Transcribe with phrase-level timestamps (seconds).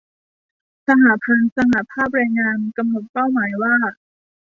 [0.87, 3.75] สหพันธ์สหภาพแรงงาน กำหนดเป้าหมายว่า